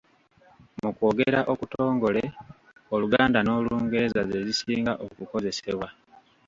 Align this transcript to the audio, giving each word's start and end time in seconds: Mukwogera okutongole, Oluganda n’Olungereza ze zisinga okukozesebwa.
Mukwogera 0.81 1.39
okutongole, 1.53 2.23
Oluganda 2.93 3.39
n’Olungereza 3.43 4.21
ze 4.29 4.37
zisinga 4.47 4.93
okukozesebwa. 5.05 5.87